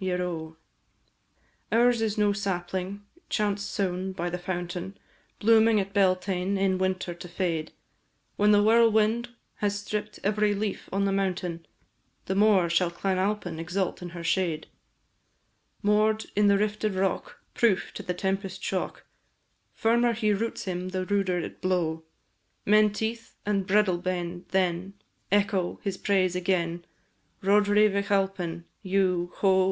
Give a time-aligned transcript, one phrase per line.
[0.00, 0.56] ieroe!
[1.70, 4.96] Ours is no sapling, chance sown by the fountain,
[5.38, 7.72] Blooming at Beltane, in winter to fade;
[8.36, 11.66] When the whirlwind has stripp'd every leaf on the mountain,
[12.24, 14.66] The more shall Clan Alpine exult in her shade;
[15.82, 19.04] Moor'd in the rifted rock Proof to the tempest shock,
[19.74, 22.02] Firmer he roots him the ruder it blow;
[22.64, 24.94] Menteith and Breadalbane, then,
[25.30, 26.86] Echo his praise agen,
[27.42, 29.70] Roderigh Vich Alpine dhu, ho!